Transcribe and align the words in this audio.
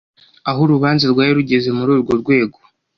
aho 0.49 0.59
urubanza 0.65 1.05
rwari 1.11 1.31
rugeze 1.39 1.69
Muri 1.77 1.89
urwo 1.95 2.13
rwego 2.21 2.57